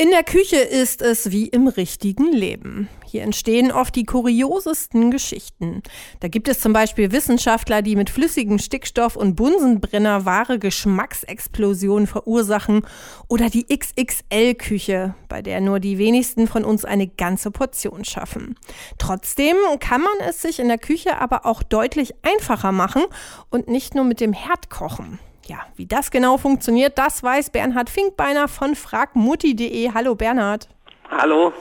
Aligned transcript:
In 0.00 0.08
der 0.12 0.24
Küche 0.24 0.56
ist 0.56 1.02
es 1.02 1.30
wie 1.30 1.48
im 1.48 1.68
richtigen 1.68 2.32
Leben. 2.32 2.88
Hier 3.04 3.22
entstehen 3.22 3.70
oft 3.70 3.94
die 3.94 4.04
kuriosesten 4.04 5.10
Geschichten. 5.10 5.82
Da 6.20 6.28
gibt 6.28 6.48
es 6.48 6.58
zum 6.58 6.72
Beispiel 6.72 7.12
Wissenschaftler, 7.12 7.82
die 7.82 7.96
mit 7.96 8.08
flüssigem 8.08 8.58
Stickstoff 8.58 9.14
und 9.14 9.34
Bunsenbrenner 9.34 10.24
wahre 10.24 10.58
Geschmacksexplosionen 10.58 12.06
verursachen. 12.06 12.86
Oder 13.28 13.50
die 13.50 13.66
XXL-Küche, 13.66 15.14
bei 15.28 15.42
der 15.42 15.60
nur 15.60 15.80
die 15.80 15.98
wenigsten 15.98 16.46
von 16.46 16.64
uns 16.64 16.86
eine 16.86 17.06
ganze 17.06 17.50
Portion 17.50 18.06
schaffen. 18.06 18.56
Trotzdem 18.96 19.56
kann 19.80 20.00
man 20.00 20.26
es 20.26 20.40
sich 20.40 20.60
in 20.60 20.68
der 20.68 20.78
Küche 20.78 21.18
aber 21.18 21.44
auch 21.44 21.62
deutlich 21.62 22.14
einfacher 22.22 22.72
machen 22.72 23.02
und 23.50 23.68
nicht 23.68 23.94
nur 23.94 24.04
mit 24.04 24.20
dem 24.20 24.32
Herd 24.32 24.70
kochen. 24.70 25.18
Ja, 25.50 25.66
wie 25.74 25.86
das 25.86 26.12
genau 26.12 26.38
funktioniert, 26.38 26.96
das 26.96 27.24
weiß 27.24 27.50
Bernhard 27.50 27.90
Finkbeiner 27.90 28.46
von 28.46 28.76
fragmutti.de. 28.76 29.90
Hallo 29.92 30.14
Bernhard. 30.14 30.68
Hallo. 31.10 31.52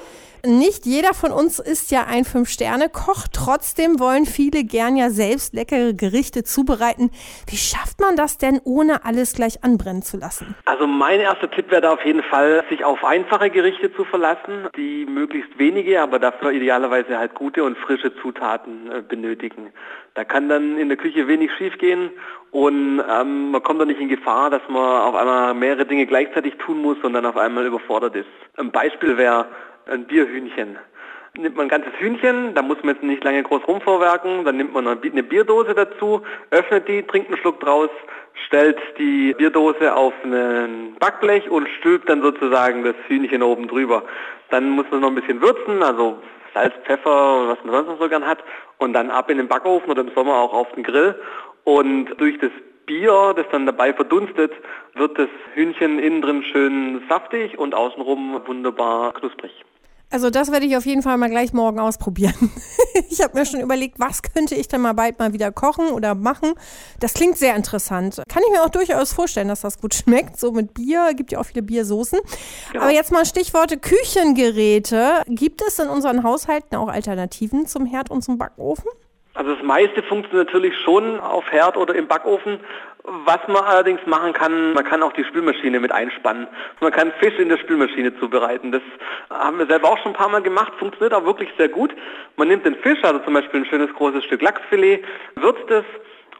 Nicht 0.45 0.85
jeder 0.85 1.13
von 1.13 1.31
uns 1.31 1.59
ist 1.59 1.91
ja 1.91 2.05
ein 2.07 2.23
Fünf-Sterne-Koch. 2.23 3.27
Trotzdem 3.33 3.99
wollen 3.99 4.25
viele 4.25 4.63
gern 4.63 4.95
ja 4.95 5.09
selbst 5.09 5.53
leckere 5.53 5.93
Gerichte 5.93 6.43
zubereiten. 6.43 7.11
Wie 7.49 7.57
schafft 7.57 7.99
man 7.99 8.15
das 8.15 8.37
denn, 8.37 8.61
ohne 8.63 9.03
alles 9.03 9.33
gleich 9.33 9.65
anbrennen 9.65 10.01
zu 10.01 10.15
lassen? 10.15 10.55
Also 10.63 10.87
mein 10.87 11.19
erster 11.19 11.51
Tipp 11.51 11.69
wäre 11.71 11.81
da 11.81 11.91
auf 11.91 12.05
jeden 12.05 12.23
Fall, 12.23 12.63
sich 12.69 12.85
auf 12.85 13.03
einfache 13.03 13.49
Gerichte 13.49 13.93
zu 13.93 14.05
verlassen, 14.05 14.69
die 14.77 15.05
möglichst 15.05 15.59
wenige, 15.59 16.01
aber 16.01 16.19
dafür 16.19 16.51
idealerweise 16.51 17.17
halt 17.17 17.35
gute 17.35 17.65
und 17.65 17.77
frische 17.77 18.15
Zutaten 18.21 18.89
äh, 18.91 19.01
benötigen. 19.01 19.73
Da 20.13 20.23
kann 20.23 20.47
dann 20.47 20.77
in 20.77 20.87
der 20.87 20.97
Küche 20.97 21.27
wenig 21.27 21.51
schiefgehen 21.57 22.11
und 22.51 23.03
ähm, 23.09 23.51
man 23.51 23.61
kommt 23.61 23.81
dann 23.81 23.89
nicht 23.89 23.99
in 23.99 24.09
Gefahr, 24.09 24.49
dass 24.49 24.61
man 24.69 25.01
auf 25.01 25.15
einmal 25.15 25.53
mehrere 25.53 25.85
Dinge 25.85 26.05
gleichzeitig 26.05 26.55
tun 26.55 26.81
muss 26.81 26.97
und 27.03 27.13
dann 27.13 27.25
auf 27.25 27.37
einmal 27.37 27.65
überfordert 27.65 28.15
ist. 28.15 28.27
Ein 28.57 28.71
Beispiel 28.71 29.17
wäre 29.17 29.47
ein 29.89 30.05
Bierhühnchen. 30.05 30.77
Nimmt 31.37 31.55
man 31.55 31.67
ein 31.67 31.69
ganzes 31.69 31.93
Hühnchen, 31.99 32.53
da 32.55 32.61
muss 32.61 32.77
man 32.81 32.95
jetzt 32.95 33.03
nicht 33.03 33.23
lange 33.23 33.43
groß 33.43 33.67
rumvorwerken, 33.67 34.45
dann 34.45 34.57
nimmt 34.57 34.73
man 34.73 34.87
eine 34.87 35.23
Bierdose 35.23 35.75
dazu, 35.75 36.21
öffnet 36.49 36.87
die, 36.87 37.03
trinkt 37.03 37.29
einen 37.29 37.37
Schluck 37.37 37.59
draus, 37.59 37.89
stellt 38.47 38.79
die 38.97 39.33
Bierdose 39.35 39.95
auf 39.95 40.13
ein 40.23 40.95
Backblech 40.99 41.49
und 41.49 41.69
stülpt 41.79 42.09
dann 42.09 42.21
sozusagen 42.21 42.83
das 42.83 42.95
Hühnchen 43.07 43.43
oben 43.43 43.67
drüber. 43.67 44.03
Dann 44.49 44.69
muss 44.71 44.85
man 44.89 45.01
noch 45.01 45.09
ein 45.09 45.15
bisschen 45.15 45.41
würzen, 45.41 45.83
also 45.83 46.17
Salz, 46.53 46.73
Pfeffer, 46.85 47.47
was 47.47 47.63
man 47.63 47.75
sonst 47.75 47.87
noch 47.87 48.01
so 48.01 48.09
gern 48.09 48.25
hat, 48.25 48.43
und 48.77 48.93
dann 48.93 49.11
ab 49.11 49.29
in 49.29 49.37
den 49.37 49.47
Backofen 49.47 49.91
oder 49.91 50.01
im 50.01 50.11
Sommer 50.15 50.35
auch 50.35 50.53
auf 50.53 50.71
den 50.71 50.83
Grill. 50.83 51.15
Und 51.63 52.07
durch 52.17 52.39
das 52.39 52.51
Bier, 52.85 53.33
das 53.35 53.45
dann 53.51 53.67
dabei 53.67 53.93
verdunstet, 53.93 54.51
wird 54.95 55.19
das 55.19 55.29
Hühnchen 55.53 55.99
innen 55.99 56.21
drin 56.23 56.43
schön 56.43 57.03
saftig 57.07 57.59
und 57.59 57.75
außenrum 57.75 58.41
wunderbar 58.47 59.13
knusprig. 59.13 59.63
Also 60.11 60.29
das 60.29 60.51
werde 60.51 60.65
ich 60.65 60.75
auf 60.75 60.85
jeden 60.85 61.03
Fall 61.03 61.17
mal 61.17 61.29
gleich 61.29 61.53
morgen 61.53 61.79
ausprobieren. 61.79 62.51
ich 63.09 63.21
habe 63.21 63.37
mir 63.37 63.45
schon 63.45 63.59
überlegt, 63.59 63.99
was 63.99 64.23
könnte 64.23 64.55
ich 64.55 64.67
denn 64.67 64.81
mal 64.81 64.93
bald 64.93 65.19
mal 65.19 65.33
wieder 65.33 65.51
kochen 65.51 65.89
oder 65.89 66.15
machen. 66.15 66.53
Das 66.99 67.13
klingt 67.13 67.37
sehr 67.37 67.55
interessant. 67.55 68.21
Kann 68.27 68.41
ich 68.43 68.51
mir 68.51 68.63
auch 68.63 68.69
durchaus 68.69 69.13
vorstellen, 69.13 69.49
dass 69.49 69.61
das 69.61 69.79
gut 69.79 69.93
schmeckt. 69.95 70.39
So 70.39 70.51
mit 70.51 70.73
Bier, 70.73 71.13
gibt 71.15 71.31
ja 71.31 71.39
auch 71.39 71.45
viele 71.45 71.61
Biersoßen. 71.61 72.19
Genau. 72.71 72.83
Aber 72.83 72.93
jetzt 72.93 73.11
mal 73.11 73.25
Stichworte 73.25 73.77
Küchengeräte. 73.77 75.23
Gibt 75.27 75.61
es 75.61 75.77
in 75.77 75.89
unseren 75.89 76.23
Haushalten 76.23 76.75
auch 76.75 76.87
Alternativen 76.87 77.67
zum 77.67 77.85
Herd 77.85 78.09
und 78.09 78.23
zum 78.23 78.37
Backofen? 78.37 78.89
Also 79.39 79.53
das 79.55 79.63
meiste 79.63 80.03
funktioniert 80.03 80.47
natürlich 80.47 80.77
schon 80.79 81.17
auf 81.21 81.49
Herd 81.49 81.77
oder 81.77 81.95
im 81.95 82.07
Backofen. 82.07 82.59
Was 83.05 83.39
man 83.47 83.63
allerdings 83.63 84.05
machen 84.05 84.33
kann, 84.33 84.73
man 84.73 84.83
kann 84.83 85.01
auch 85.01 85.13
die 85.13 85.23
Spülmaschine 85.23 85.79
mit 85.79 85.93
einspannen. 85.93 86.45
Man 86.81 86.91
kann 86.91 87.13
Fisch 87.21 87.39
in 87.39 87.47
der 87.47 87.57
Spülmaschine 87.57 88.19
zubereiten. 88.19 88.73
Das 88.73 88.81
haben 89.29 89.57
wir 89.57 89.65
selber 89.65 89.93
auch 89.93 89.97
schon 89.99 90.11
ein 90.11 90.17
paar 90.17 90.27
Mal 90.27 90.41
gemacht, 90.41 90.73
funktioniert 90.77 91.13
auch 91.13 91.23
wirklich 91.23 91.49
sehr 91.57 91.69
gut. 91.69 91.95
Man 92.35 92.49
nimmt 92.49 92.65
den 92.65 92.75
Fisch, 92.75 93.01
also 93.01 93.19
zum 93.19 93.33
Beispiel 93.33 93.61
ein 93.61 93.65
schönes 93.65 93.93
großes 93.93 94.25
Stück 94.25 94.41
Lachsfilet, 94.41 95.05
würzt 95.35 95.71
es 95.71 95.85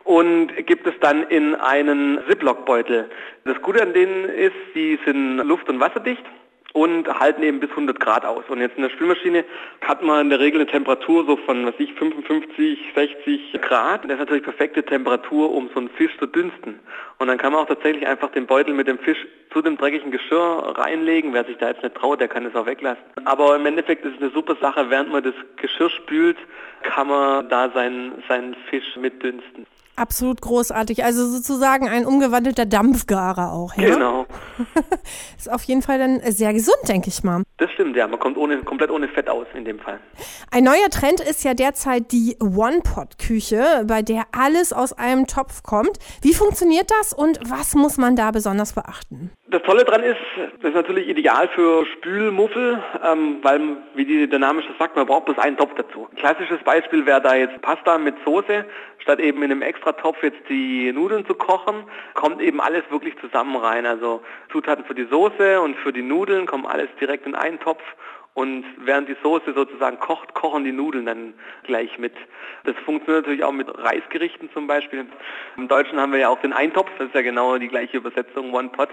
und 0.03 0.53
gibt 0.66 0.85
es 0.85 0.94
dann 1.00 1.24
in 1.29 1.56
einen 1.56 2.19
Ziploc-Beutel. 2.28 3.09
Das 3.45 3.62
Gute 3.62 3.81
an 3.81 3.94
denen 3.94 4.25
ist, 4.25 4.75
die 4.75 5.00
sind 5.06 5.38
luft- 5.38 5.69
und 5.69 5.79
wasserdicht 5.79 6.25
und 6.74 7.07
halten 7.07 7.44
eben 7.44 7.59
bis 7.59 7.69
100 7.72 8.00
Grad 8.00 8.25
aus. 8.25 8.44
Und 8.50 8.59
jetzt 8.62 8.75
in 8.78 8.84
der 8.84 8.90
Spülmaschine 8.90 9.44
hat 9.81 10.03
man 10.03 10.22
in 10.22 10.30
der 10.30 10.40
Regel 10.40 10.62
eine 10.62 10.69
Temperatur 10.69 11.25
so 11.25 11.38
von, 11.38 11.66
was 11.66 11.74
ich, 11.80 11.94
55, 11.94 12.80
60 12.96 13.62
Grad. 13.62 14.03
Das 14.06 14.13
ist 14.13 14.19
natürlich 14.19 14.44
perfekte 14.44 14.84
Temperatur, 14.84 15.52
um 15.52 15.69
so 15.74 15.80
einen 15.80 15.90
Fisch 15.90 16.16
zu 16.19 16.28
dünsten. 16.28 16.80
Und 17.18 17.28
dann 17.28 17.38
kann 17.38 17.53
man 17.53 17.63
auch 17.63 17.68
tatsächlich 17.68 18.07
einfach 18.07 18.31
den 18.31 18.46
Beutel 18.46 18.74
mit 18.74 18.88
dem 18.88 19.00
Fisch 19.00 19.18
zu 19.52 19.62
dem 19.62 19.78
dreckigen 19.78 20.12
Geschirr 20.12 20.75
reinlegen. 20.78 21.34
Wer 21.34 21.46
sich 21.46 21.57
da 21.57 21.69
jetzt 21.69 21.84
nicht 21.84 21.96
traut, 21.96 22.22
der 22.22 22.28
kann 22.28 22.46
es 22.46 22.56
auch 22.56 22.66
weglassen. 22.66 23.03
Aber 23.25 23.56
im 23.56 23.66
Endeffekt 23.66 24.06
ist 24.06 24.16
es 24.16 24.22
eine 24.22 24.31
super 24.31 24.56
Sache, 24.62 24.90
während 24.90 25.12
man 25.12 25.24
das 25.24 25.34
Geschirr 25.57 25.90
spült, 25.90 26.38
kann 26.84 27.07
man 27.07 27.50
da 27.50 27.69
seinen, 27.72 28.24
seinen 28.28 28.56
Fisch 28.69 28.96
mitdünsten. 28.96 29.66
Absolut 29.96 30.41
großartig. 30.41 31.03
Also 31.03 31.25
sozusagen 31.25 31.90
ein 31.90 32.06
umgewandelter 32.06 32.66
Dampfgarer 32.66 33.51
auch. 33.51 33.75
Ja? 33.75 33.96
Genau. 33.96 34.25
ist 35.38 35.52
auf 35.52 35.64
jeden 35.64 35.81
Fall 35.81 36.00
dann 36.00 36.20
sehr 36.31 36.53
gesund, 36.53 36.78
denke 36.88 37.09
ich 37.09 37.24
mal. 37.24 37.44
Das 37.58 37.72
stimmt, 37.72 37.96
ja. 37.96 38.08
Man 38.08 38.20
kommt 38.20 38.38
ohne, 38.38 38.58
komplett 38.59 38.92
ohne 38.92 39.08
Fett 39.08 39.30
aus 39.30 39.47
in 39.53 39.66
dem 39.66 39.80
Fall. 39.80 40.00
Ein 40.52 40.64
neuer 40.64 40.90
Trend 40.90 41.20
ist 41.20 41.44
ja 41.44 41.53
derzeit 41.53 42.12
die 42.12 42.38
One-Pot-Küche, 42.40 43.86
bei 43.88 44.02
der 44.02 44.24
alles 44.31 44.74
aus 44.74 44.94
einem 44.94 45.28
Topf 45.28 45.64
kommt. 45.64 45.98
Wie 46.22 46.34
funktioniert 46.34 46.90
das 47.00 47.14
und 47.14 47.40
was 47.50 47.75
muss 47.75 47.98
man 47.98 48.16
da 48.16 48.31
besonders 48.31 48.74
beachten? 48.74 49.31
Das 49.48 49.64
Tolle 49.64 49.84
daran 49.84 50.03
ist, 50.03 50.18
das 50.62 50.69
ist 50.69 50.75
natürlich 50.75 51.08
ideal 51.08 51.48
für 51.56 51.86
Spülmuffel, 51.98 52.84
ähm, 53.03 53.40
weil, 53.42 53.78
wie 53.96 54.06
die, 54.06 54.30
schon 54.30 54.75
sagt, 54.78 54.96
man 54.96 55.08
braucht 55.08 55.25
bloß 55.25 55.40
einen 55.40 55.58
Topf 55.58 55.74
dazu. 55.75 56.08
Ein 56.12 56.18
klassisches 56.18 56.59
Beispiel 56.64 57.06
wäre 57.06 57.22
da 57.22 57.36
jetzt 57.36 57.59
Pasta 57.62 57.98
mit 57.98 58.16
Soße. 58.25 58.66
Statt 59.00 59.19
eben 59.19 59.42
in 59.44 59.52
einem 59.52 59.62
Extratopf 59.62 60.22
jetzt 60.22 60.50
die 60.50 60.92
Nudeln 60.92 61.25
zu 61.25 61.34
kochen, 61.34 61.86
kommt 62.14 62.42
eben 62.42 62.59
alles 62.59 62.84
wirklich 62.90 63.16
zusammen 63.19 63.56
rein. 63.56 63.86
Also 63.86 64.22
Zutaten 64.52 64.86
für 64.86 64.96
die 64.96 65.08
Soße 65.10 65.62
und 65.62 65.78
für 65.78 65.94
die 65.94 66.02
Nudeln 66.02 66.46
kommen 66.46 66.66
alles 66.66 66.90
direkt 67.00 67.26
in 67.26 67.36
einen 67.36 67.60
Topf 67.60 67.82
und 68.40 68.64
während 68.86 69.10
die 69.10 69.18
Soße 69.22 69.54
sozusagen 69.54 70.00
kocht, 70.00 70.34
kochen 70.34 70.64
die 70.64 70.72
Nudeln 70.72 71.06
dann 71.06 71.34
gleich 71.64 71.98
mit. 71.98 72.14
Das 72.64 72.76
funktioniert 72.86 73.26
natürlich 73.26 73.44
auch 73.44 73.52
mit 73.52 73.68
Reisgerichten 73.68 74.50
zum 74.54 74.66
Beispiel. 74.66 75.06
Im 75.58 75.68
Deutschen 75.68 76.00
haben 76.00 76.12
wir 76.14 76.20
ja 76.20 76.30
auch 76.30 76.40
den 76.40 76.54
Eintopf, 76.54 76.90
das 76.98 77.08
ist 77.08 77.16
ja 77.16 77.22
genau 77.22 77.58
die 77.58 77.68
gleiche 77.68 77.98
Übersetzung, 77.98 78.54
One 78.54 78.70
Pot. 78.70 78.90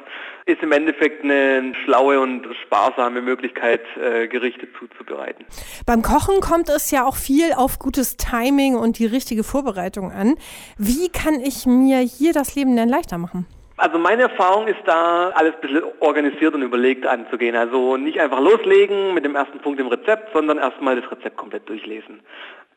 Ist 0.47 0.63
im 0.63 0.73
Endeffekt 0.73 1.23
eine 1.23 1.75
schlaue 1.85 2.19
und 2.19 2.47
sparsame 2.65 3.23
Möglichkeit, 3.23 3.83
äh, 3.97 4.27
Gerichte 4.27 4.67
zuzubereiten. 4.81 5.45
Beim 5.87 6.03
Kochen 6.03 6.41
kommt 6.41 6.69
es 6.69 6.91
ja 6.91 7.05
auch 7.05 7.17
viel 7.17 7.53
auf 7.57 7.79
gutes 7.79 8.17
Timing 8.17 8.75
und 8.75 8.99
die 8.99 9.07
richtige 9.07 9.45
Vorbereitung 9.45 10.11
an. 10.11 10.35
Wie 10.77 11.09
kann 11.09 11.35
ich 11.35 11.67
mir 11.67 11.99
hier 11.99 12.33
das 12.33 12.57
Leben 12.57 12.75
denn 12.75 12.89
leichter 12.89 13.19
machen? 13.19 13.47
Also 13.87 14.01
meine 14.01 14.23
Erfahrung 14.23 14.67
ist 14.67 14.81
da, 14.85 15.29
alles 15.37 15.55
ein 15.55 15.61
bisschen 15.61 15.85
organisiert 16.01 16.53
und 16.55 16.63
überlegt 16.63 17.07
anzugehen. 17.07 17.55
Also 17.55 17.97
nicht 17.97 18.19
einfach 18.19 18.41
loslegen 18.41 19.15
mit 19.15 19.25
dem 19.25 19.37
ersten 19.37 19.61
Punkt 19.61 19.79
im 19.79 19.87
Rezept, 19.87 20.33
sondern 20.35 20.59
erstmal 20.59 21.01
das 21.01 21.09
Rezept 21.09 21.37
komplett 21.37 21.69
durchlesen. 21.69 22.19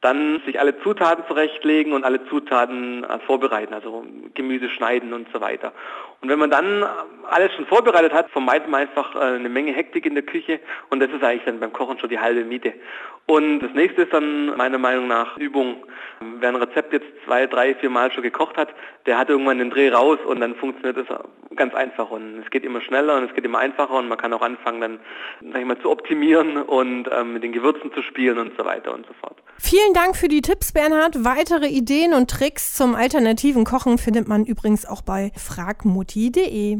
Dann 0.01 0.39
sich 0.45 0.59
alle 0.59 0.79
Zutaten 0.81 1.23
zurechtlegen 1.27 1.93
und 1.93 2.03
alle 2.03 2.23
Zutaten 2.27 3.03
äh, 3.05 3.17
vorbereiten, 3.25 3.73
also 3.73 4.05
Gemüse 4.35 4.69
schneiden 4.69 5.11
und 5.13 5.27
so 5.33 5.41
weiter. 5.41 5.73
Und 6.21 6.29
wenn 6.29 6.37
man 6.37 6.51
dann 6.51 6.85
alles 7.29 7.53
schon 7.53 7.65
vorbereitet 7.65 8.13
hat, 8.13 8.29
vermeidet 8.31 8.69
man 8.69 8.81
einfach 8.81 9.15
äh, 9.15 9.19
eine 9.19 9.49
Menge 9.49 9.71
Hektik 9.73 10.05
in 10.05 10.15
der 10.15 10.23
Küche 10.23 10.59
und 10.89 10.99
das 10.99 11.09
ist 11.11 11.23
eigentlich 11.23 11.45
dann 11.45 11.59
beim 11.59 11.73
Kochen 11.73 11.99
schon 11.99 12.09
die 12.09 12.19
halbe 12.19 12.43
Miete. 12.43 12.73
Und 13.29 13.59
das 13.59 13.71
nächste 13.73 14.03
ist 14.03 14.13
dann 14.13 14.57
meiner 14.57 14.79
Meinung 14.79 15.07
nach 15.07 15.37
Übung. 15.37 15.85
Wer 16.39 16.49
ein 16.49 16.55
Rezept 16.55 16.93
jetzt 16.93 17.05
zwei, 17.25 17.45
drei, 17.45 17.75
vier 17.75 17.91
Mal 17.91 18.11
schon 18.11 18.23
gekocht 18.23 18.57
hat, 18.57 18.69
der 19.05 19.19
hat 19.19 19.29
irgendwann 19.29 19.59
den 19.59 19.69
Dreh 19.69 19.89
raus 19.89 20.17
und 20.25 20.39
dann 20.41 20.55
funktioniert 20.55 20.97
es 20.97 21.05
ganz 21.55 21.75
einfach 21.75 22.09
und 22.09 22.39
es 22.43 22.49
geht 22.49 22.63
immer 22.63 22.81
schneller 22.81 23.17
und 23.17 23.25
es 23.25 23.35
geht 23.35 23.45
immer 23.45 23.59
einfacher 23.59 23.93
und 23.93 24.07
man 24.07 24.17
kann 24.17 24.33
auch 24.33 24.41
anfangen 24.41 24.81
dann, 24.81 24.99
sag 25.51 25.61
ich 25.61 25.67
mal, 25.67 25.79
zu 25.79 25.91
optimieren 25.91 26.57
und 26.57 27.07
ähm, 27.11 27.33
mit 27.33 27.43
den 27.43 27.51
Gewürzen 27.51 27.93
zu 27.93 28.01
spielen 28.01 28.39
und 28.39 28.53
so 28.57 28.65
weiter 28.65 28.93
und 28.93 29.05
so 29.05 29.13
fort. 29.21 29.37
Vielen 29.59 29.93
Dank 29.93 30.15
für 30.15 30.27
die 30.27 30.41
Tipps, 30.41 30.71
Bernhard. 30.73 31.23
Weitere 31.23 31.67
Ideen 31.67 32.13
und 32.13 32.31
Tricks 32.31 32.73
zum 32.73 32.95
alternativen 32.95 33.63
Kochen 33.63 33.97
findet 33.97 34.27
man 34.27 34.45
übrigens 34.45 34.87
auch 34.87 35.01
bei 35.01 35.31
fragmutti.de. 35.35 36.79